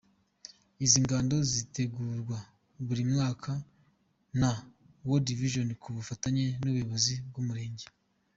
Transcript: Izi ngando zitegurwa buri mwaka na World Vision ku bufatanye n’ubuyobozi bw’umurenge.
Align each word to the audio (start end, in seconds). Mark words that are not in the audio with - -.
Izi 0.85 0.97
ngando 1.05 1.37
zitegurwa 1.51 2.37
buri 2.85 3.03
mwaka 3.11 3.51
na 4.39 4.51
World 5.07 5.27
Vision 5.39 5.69
ku 5.81 5.87
bufatanye 5.95 6.45
n’ubuyobozi 6.61 7.13
bw’umurenge. 7.27 7.85